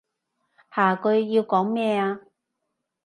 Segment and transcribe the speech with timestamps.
[0.75, 2.17] 下句要講咩？